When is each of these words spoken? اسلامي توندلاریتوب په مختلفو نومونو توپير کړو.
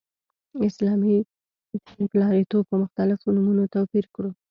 اسلامي 0.67 1.15
توندلاریتوب 1.87 2.63
په 2.69 2.75
مختلفو 2.83 3.27
نومونو 3.35 3.63
توپير 3.75 4.05
کړو. 4.15 4.31